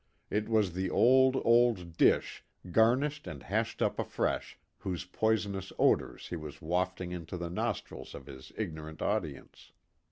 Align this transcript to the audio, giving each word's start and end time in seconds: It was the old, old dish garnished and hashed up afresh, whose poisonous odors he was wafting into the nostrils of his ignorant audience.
It 0.31 0.49
was 0.49 0.73
the 0.73 0.89
old, 0.89 1.39
old 1.45 1.95
dish 1.95 2.43
garnished 2.71 3.27
and 3.27 3.43
hashed 3.43 3.83
up 3.83 3.99
afresh, 3.99 4.57
whose 4.79 5.05
poisonous 5.05 5.71
odors 5.77 6.29
he 6.29 6.35
was 6.35 6.59
wafting 6.59 7.11
into 7.11 7.37
the 7.37 7.51
nostrils 7.51 8.15
of 8.15 8.25
his 8.25 8.51
ignorant 8.57 9.03
audience. 9.03 9.73